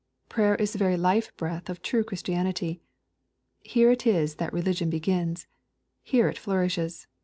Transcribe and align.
Prayer 0.29 0.55
is 0.55 0.71
the 0.73 0.79
very 0.79 0.97
life 0.97 1.31
breath 1.37 1.69
of 1.69 1.79
true 1.83 2.03
Christianity. 2.03 2.81
Here 3.59 3.91
it 3.91 4.07
is 4.07 4.37
that 4.37 4.51
religion 4.51 4.89
begins. 4.89 5.45
Here 6.01 6.27
it 6.27 6.39
flourishes. 6.39 7.05